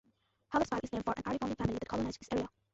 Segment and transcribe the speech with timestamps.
[0.51, 2.49] Hallettsville is named for an early founding family that colonized this area.